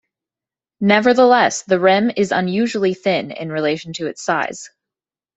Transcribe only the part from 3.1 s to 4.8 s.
in relation to its size.